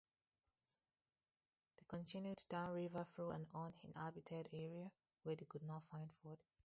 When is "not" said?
5.61-5.83